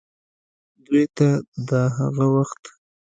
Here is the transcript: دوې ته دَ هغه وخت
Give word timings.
دوې 0.85 1.03
ته 1.17 1.27
دَ 1.67 1.69
هغه 1.97 2.25
وخت 2.35 2.61